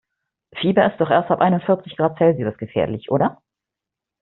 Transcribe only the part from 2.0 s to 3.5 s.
Celsius gefährlich, oder?